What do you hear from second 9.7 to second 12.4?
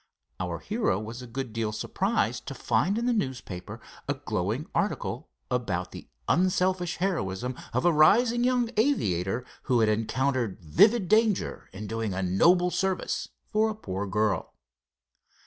had encountered vivid danger in doing a